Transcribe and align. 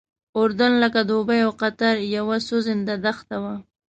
اردن 0.41 0.71
لکه 0.83 1.01
دوبۍ 1.09 1.39
او 1.45 1.51
قطر 1.61 1.95
یوه 2.15 2.37
سوځنده 2.47 2.95
دښته 3.05 3.37
وه. 3.43 3.55